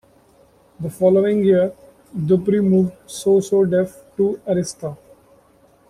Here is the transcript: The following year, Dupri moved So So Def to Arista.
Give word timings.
The 0.79 0.89
following 0.89 1.43
year, 1.43 1.73
Dupri 2.17 2.59
moved 2.67 2.93
So 3.05 3.39
So 3.39 3.65
Def 3.65 3.97
to 4.17 4.41
Arista. 4.47 4.97